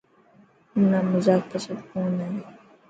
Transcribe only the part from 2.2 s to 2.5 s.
هي.